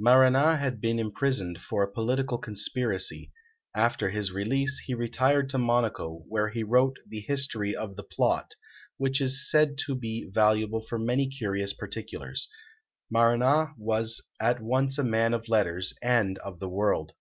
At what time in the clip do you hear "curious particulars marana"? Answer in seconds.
11.28-13.74